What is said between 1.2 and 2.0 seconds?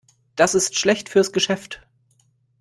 Geschäft.